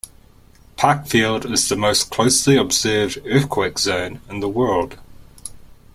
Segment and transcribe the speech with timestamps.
[0.79, 4.97] Parkfield is the most closely observed earthquake zone in the world.